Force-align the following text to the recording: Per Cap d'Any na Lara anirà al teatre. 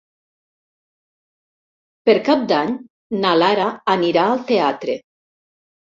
Per 2.09 2.15
Cap 2.29 2.47
d'Any 2.53 2.73
na 3.25 3.35
Lara 3.43 3.69
anirà 3.97 4.25
al 4.31 4.43
teatre. 4.53 4.97